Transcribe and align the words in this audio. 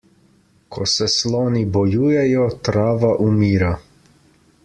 Ko 0.75 0.87
se 0.93 1.07
sloni 1.15 1.61
bojujejo, 1.75 2.47
trava 2.69 3.13
umira. 3.29 3.73